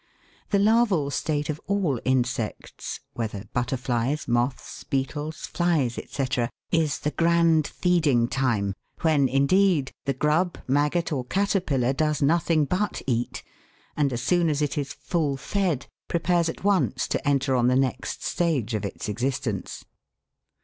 The 0.49 0.57
larval 0.57 1.11
state 1.11 1.47
of 1.47 1.61
all 1.67 1.99
insects, 2.03 3.01
whether 3.13 3.43
butterflies, 3.53 4.27
moths, 4.27 4.83
beetles, 4.83 5.45
flies, 5.45 5.99
&c., 6.09 6.25
is 6.71 6.97
the 6.97 7.11
grand 7.11 7.67
feeding 7.67 8.27
time, 8.27 8.73
when, 9.01 9.29
indeed, 9.29 9.91
the 10.05 10.15
grub, 10.15 10.57
maggot, 10.67 11.11
or 11.11 11.23
caterpillar, 11.23 11.93
does 11.93 12.19
nothing 12.19 12.65
but 12.65 13.03
eat, 13.05 13.43
and 13.95 14.11
as 14.11 14.23
soon 14.23 14.49
as 14.49 14.63
it 14.63 14.75
is" 14.75 14.91
full 15.07 15.37
fed" 15.37 15.85
prepares 16.09 16.49
at 16.49 16.63
once 16.63 17.07
to 17.07 17.21
enter 17.27 17.53
on 17.55 17.67
the 17.67 17.75
next 17.75 18.23
stage 18.23 18.73
of 18.73 18.83
its 18.83 19.07
existence. 19.07 19.85